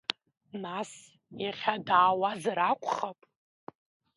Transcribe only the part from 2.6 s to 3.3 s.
акәхап?